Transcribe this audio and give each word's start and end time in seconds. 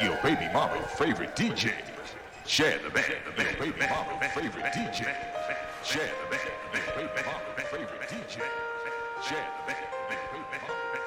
Your 0.00 0.16
baby 0.22 0.48
mama's 0.50 0.90
favorite 0.92 1.36
DJ. 1.36 1.74
Share 2.46 2.78
the 2.78 2.88
bag. 2.88 3.16
Your 3.36 3.52
baby 3.58 3.78
mama's 3.80 4.32
favorite 4.32 4.72
DJ. 4.72 5.04
Share 5.84 6.08
the 6.08 6.36
bag. 6.36 6.50
Your 6.72 6.96
baby 6.96 7.22
mama's 7.26 7.68
favorite 7.70 8.08
DJ. 8.08 8.40
Share 9.20 9.44
the 9.44 9.72
bag. 9.72 9.76
Your 9.92 10.08
baby 10.08 10.56
mama's 10.66 10.99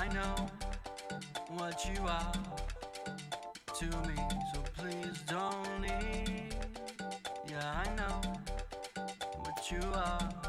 I 0.00 0.06
know 0.14 0.46
what 1.56 1.84
you 1.84 2.06
are 2.06 2.32
to 3.78 3.84
me, 4.06 4.14
so 4.54 4.60
please 4.76 5.22
don't 5.26 5.82
leave. 5.82 6.54
Yeah, 7.50 7.82
I 7.84 7.96
know 7.96 8.20
what 9.42 9.72
you 9.72 9.80
are. 9.94 10.47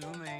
to 0.00 0.06
me. 0.18 0.35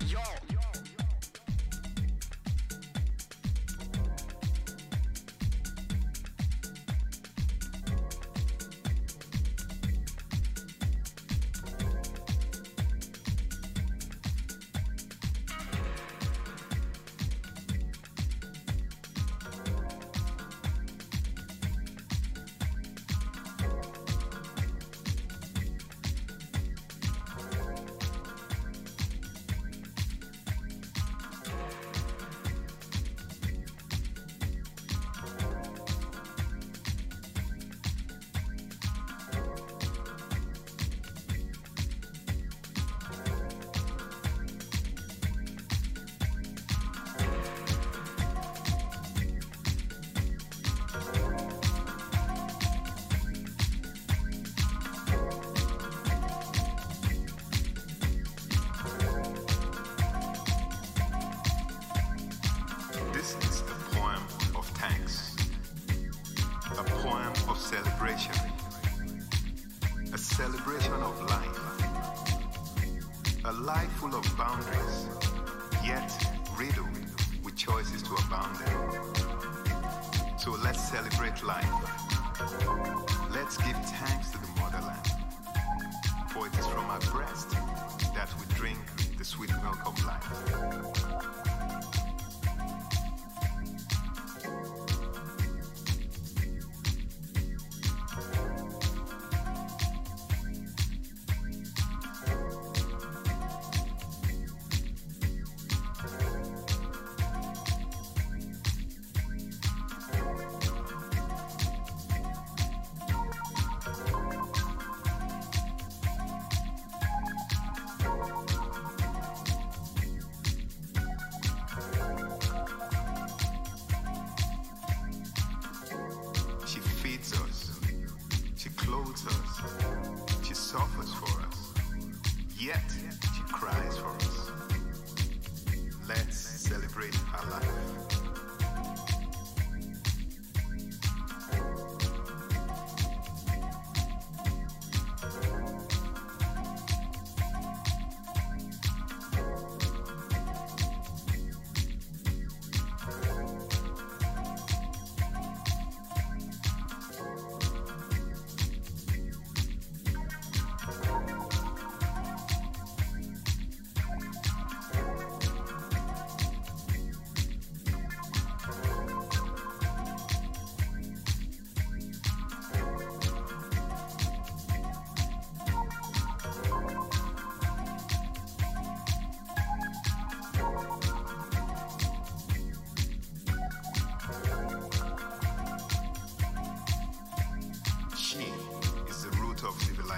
Yo. 0.00 0.43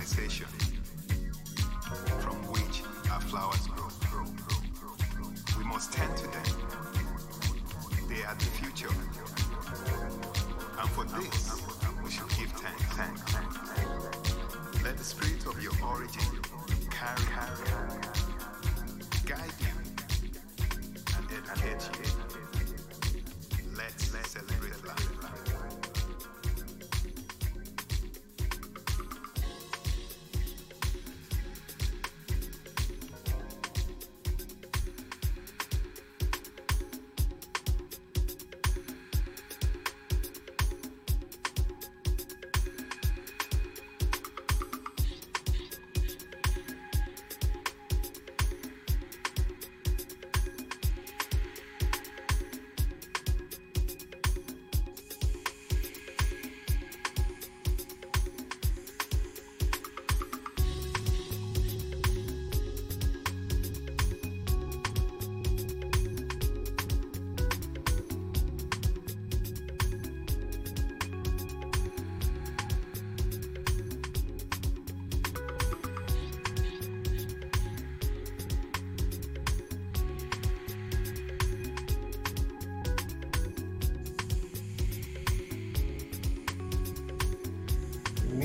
organization. 0.07 0.56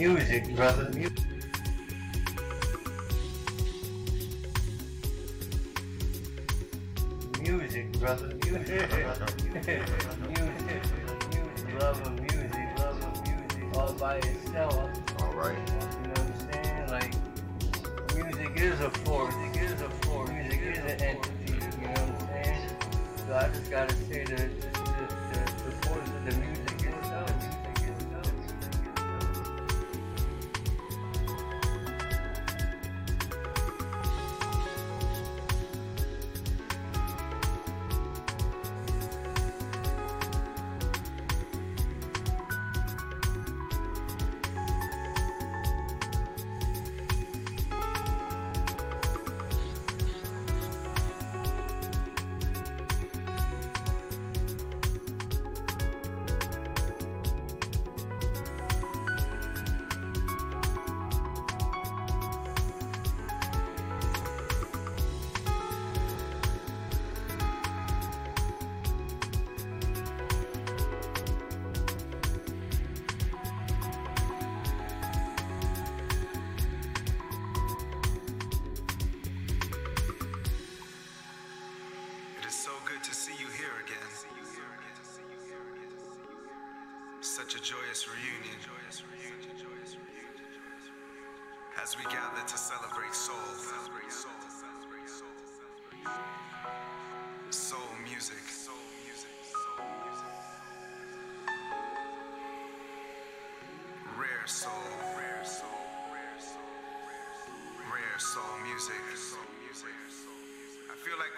Music, 0.01 0.55
brother. 0.55 0.89
Music, 0.95 1.30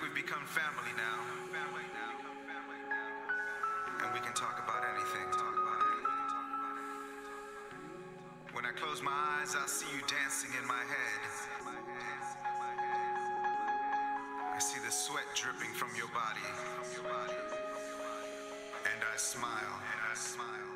we've 0.04 0.14
become 0.14 0.44
family 0.52 0.92
now. 1.00 1.24
And 4.04 4.14
we 4.14 4.20
can 4.20 4.34
talk 4.36 4.60
about 4.60 4.84
anything. 4.84 5.28
When 8.52 8.66
I 8.66 8.72
close 8.76 9.02
my 9.02 9.16
eyes, 9.40 9.56
I 9.56 9.66
see 9.66 9.88
you 9.96 10.04
dancing 10.04 10.52
in 10.60 10.68
my 10.68 10.84
head. 10.84 11.22
I 14.54 14.60
see 14.60 14.80
the 14.84 14.92
sweat 14.92 15.24
dripping 15.36 15.74
from 15.74 15.90
your 15.96 16.12
body. 16.12 16.44
And 18.84 19.00
I 19.02 19.16
smile. 19.16 19.76
And 19.88 20.00
I 20.12 20.16
smile. 20.16 20.68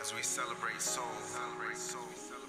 As 0.00 0.12
we. 0.12 0.22
Celebrate 0.22 0.80
soul. 0.80 1.04
Celebrate 1.22 1.76
soul. 1.76 2.45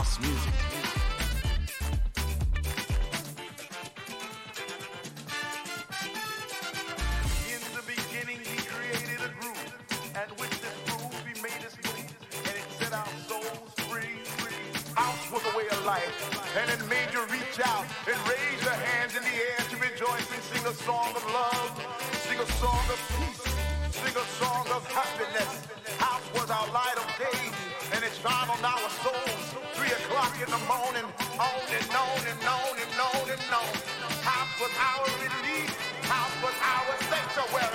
House 0.00 0.18
music. 0.20 0.69
Was 34.70 34.78
our 34.78 35.04
relief. 35.18 35.70
House 36.02 36.42
was 36.42 36.54
our 36.62 36.96
sanctuary. 37.10 37.69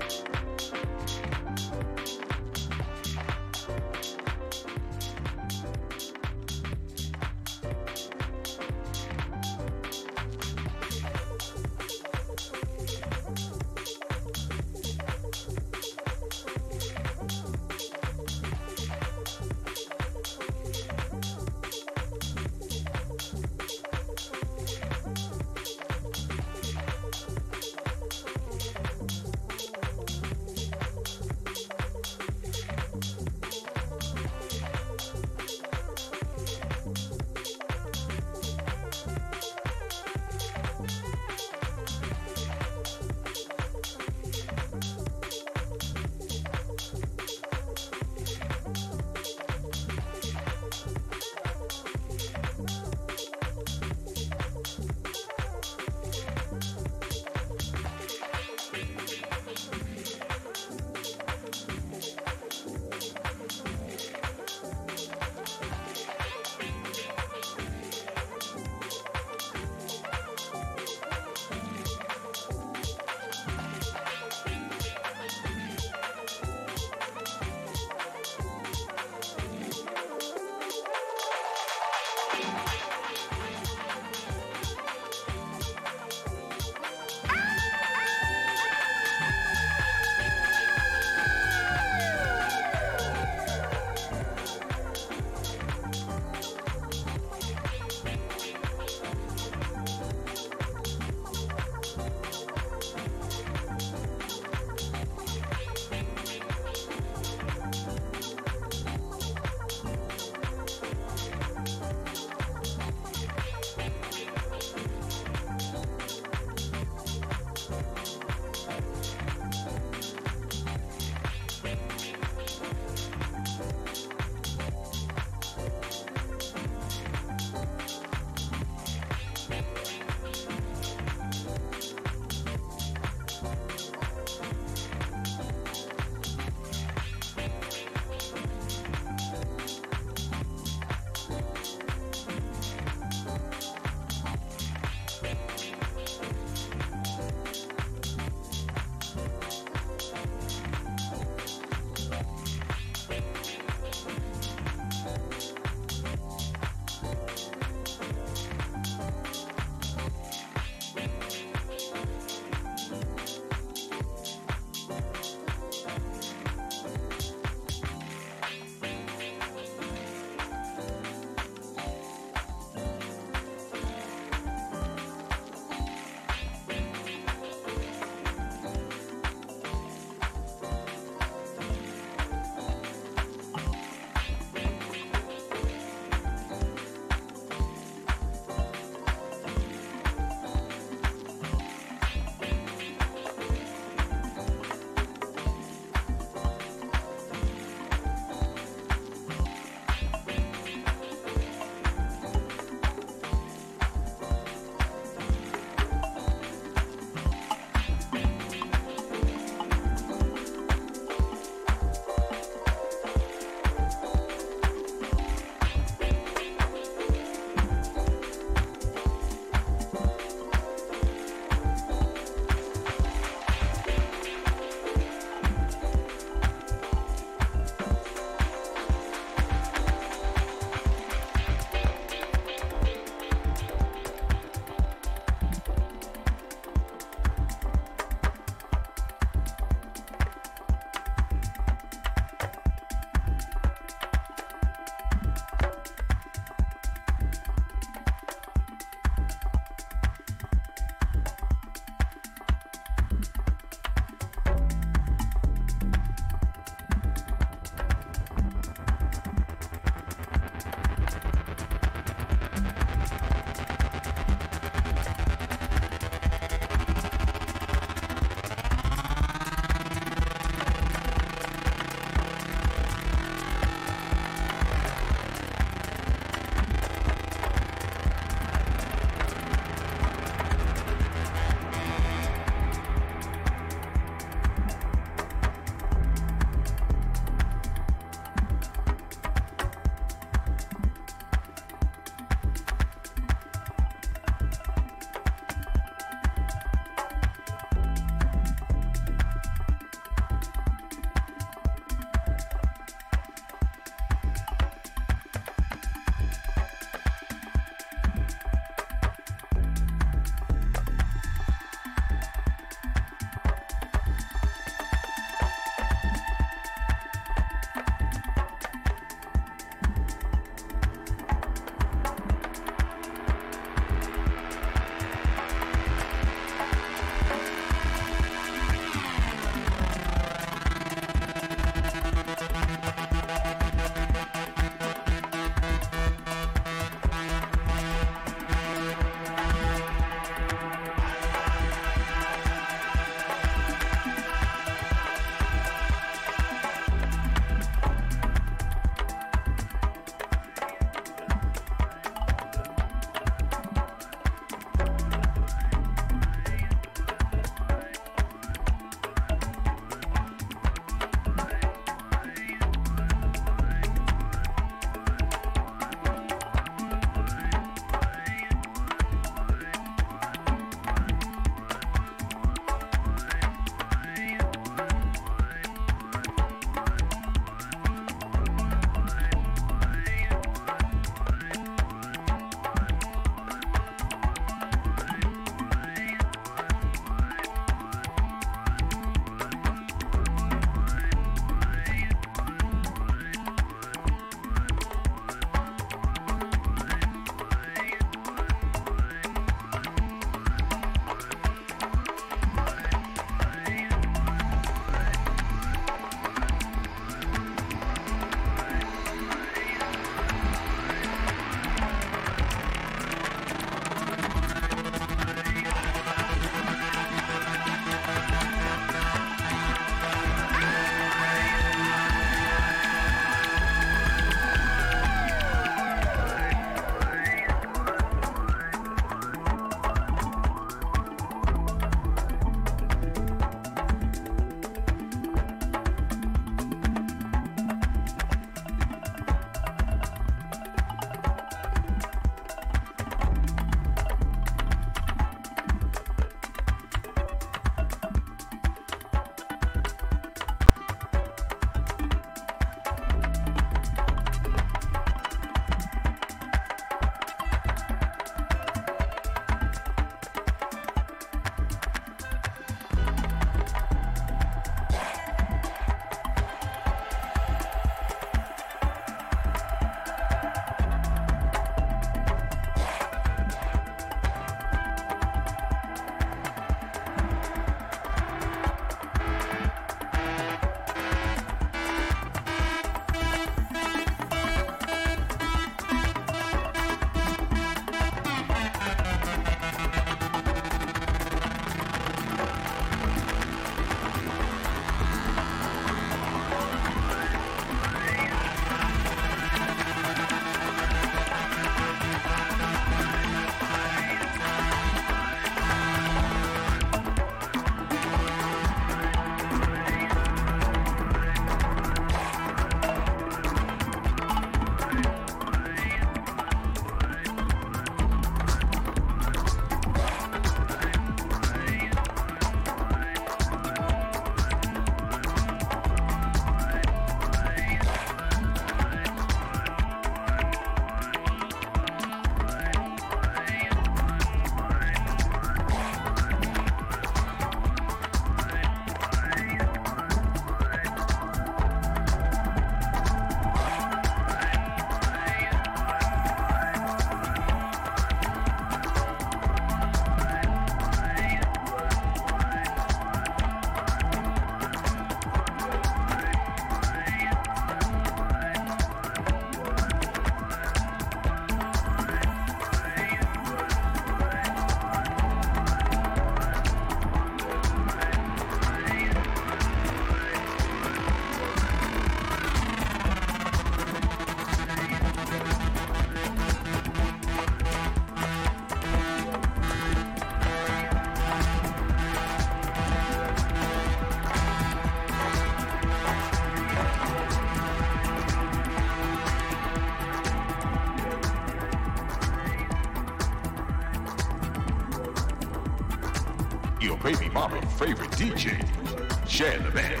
favorite 597.84 598.10
DJ. 598.12 599.28
Shann 599.28 599.62
Tha 599.62 599.70
Mann. 599.74 600.00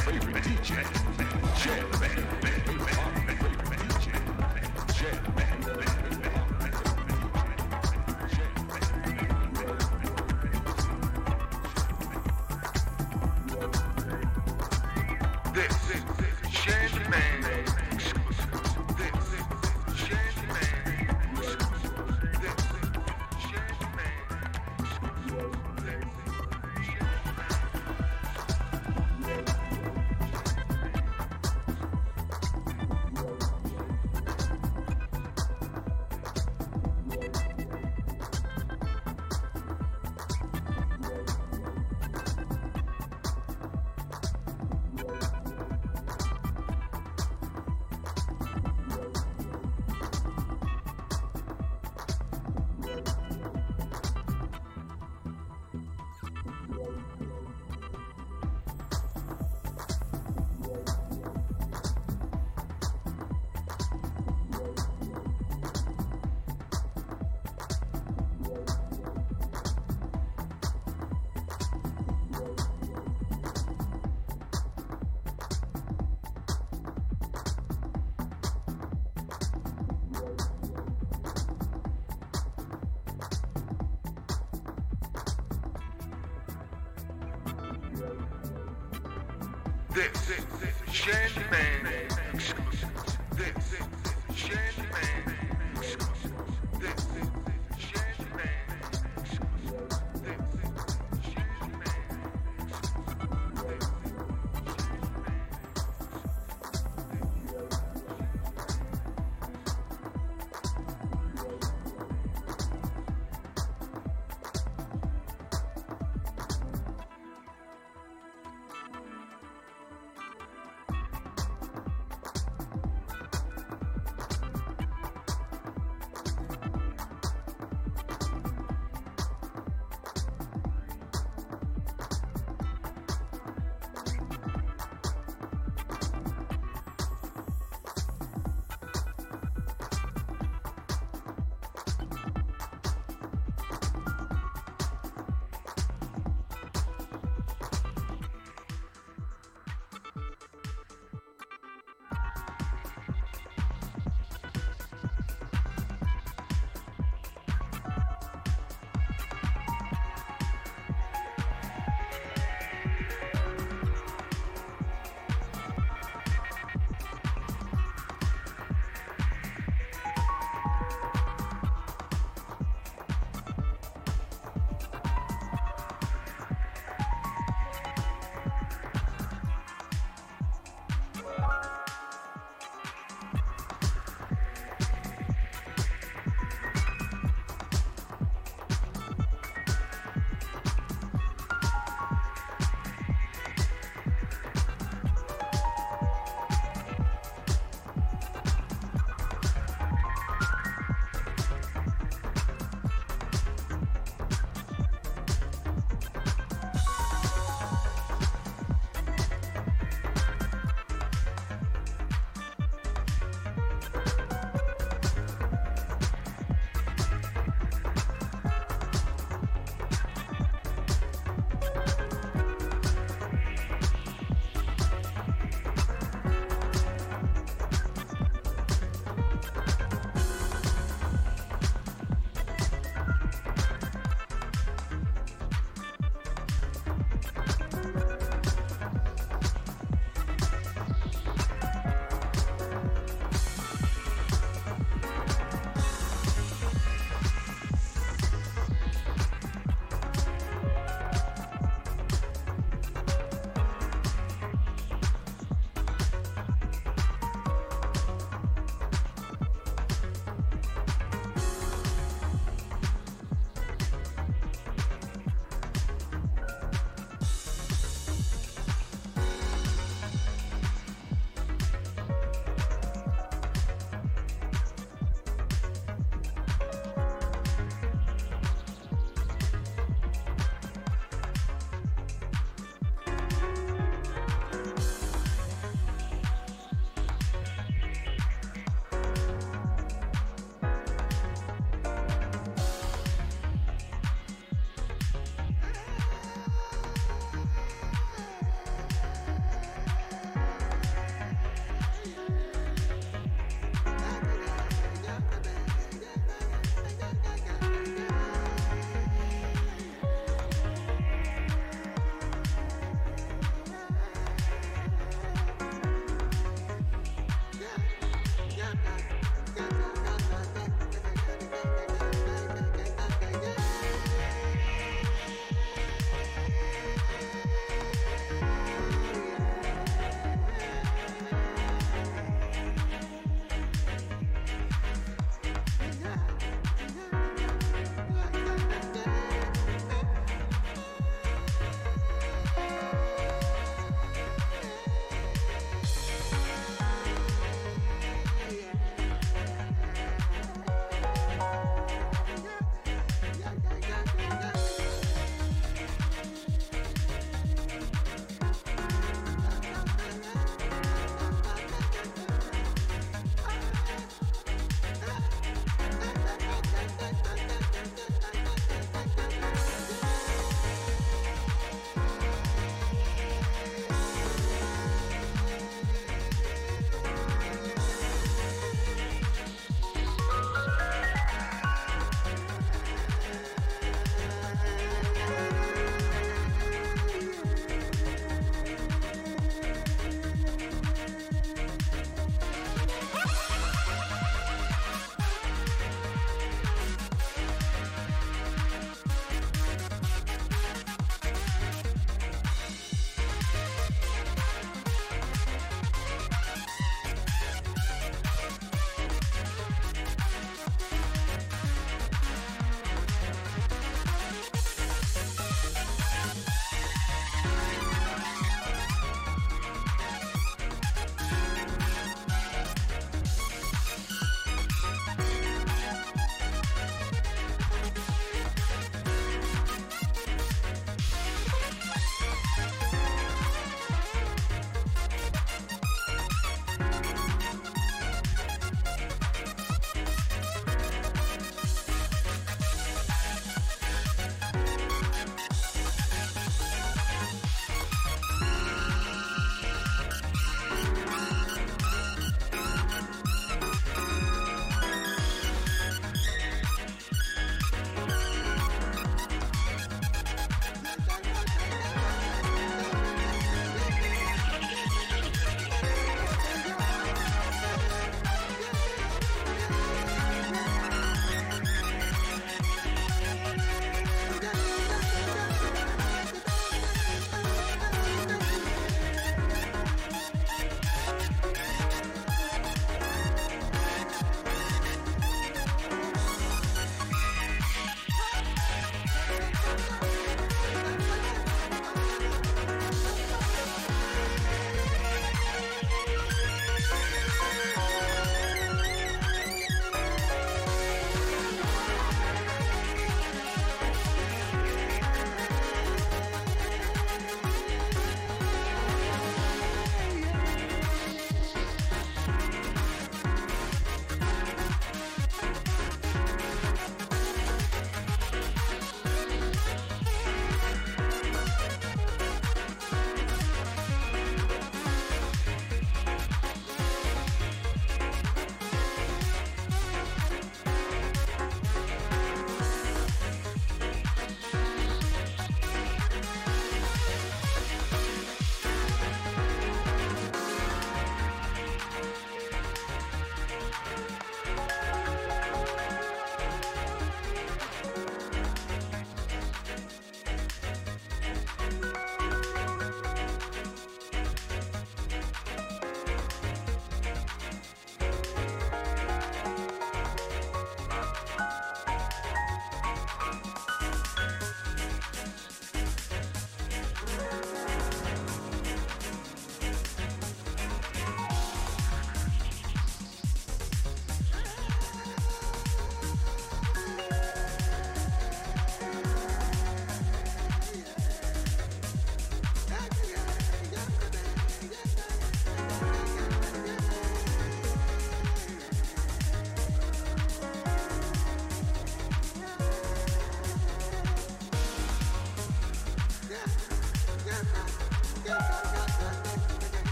Favorite 0.00 0.42
DJ. 0.42 0.74
Shann 1.56 1.90
Tha 1.92 1.98
Mann. 2.00 2.13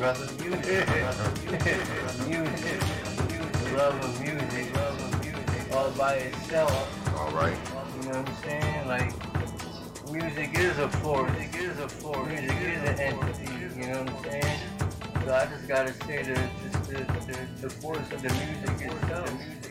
Brother. 0.00 0.26
Music, 0.42 0.86
brother. 0.86 1.30
music. 2.26 2.80
Love 3.76 4.02
of 4.02 4.20
music. 4.22 4.74
Love 4.74 4.98
of 5.04 5.20
music. 5.20 5.76
All 5.76 5.90
by 5.90 6.14
itself. 6.14 7.18
All 7.18 7.30
right. 7.32 7.54
You 7.96 8.08
know 8.08 8.20
what 8.20 8.28
I'm 8.30 8.36
saying? 8.36 8.88
Like, 8.88 10.10
music 10.10 10.58
is 10.58 10.78
a 10.78 10.88
force. 10.88 11.30
Music 11.32 11.60
is 11.60 11.78
a 11.80 11.88
force. 11.88 12.28
Music 12.28 12.56
is 12.62 12.88
an 12.88 12.98
entity. 12.98 13.52
You 13.78 13.86
know 13.88 14.02
what 14.04 14.08
I'm 14.08 14.24
saying? 14.24 14.58
So 15.22 15.34
I 15.34 15.46
just 15.52 15.68
gotta 15.68 15.92
say 15.92 16.22
the 16.22 16.48
just 16.62 16.84
the, 16.88 16.96
the, 17.28 17.38
the 17.60 17.70
force 17.70 18.10
of 18.10 18.22
the 18.22 18.32
music 18.32 18.90
itself. 18.90 19.26
The 19.26 19.34
music 19.34 19.69